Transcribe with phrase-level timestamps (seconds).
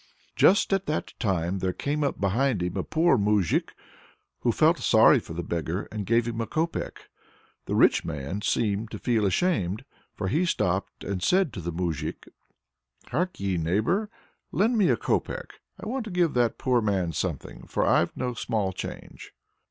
[0.35, 3.75] Just at that time there came up behind him a poor moujik,
[4.39, 7.11] who felt sorry for the beggar, and gave him a copeck.
[7.65, 9.85] The rich man seemed to feel ashamed,
[10.15, 12.27] for he stopped and said to the moujik:
[13.11, 14.09] "Harkye, neighbor,
[14.51, 15.61] lend me a copeck.
[15.79, 19.33] I want to give that poor man something, but I've no small change."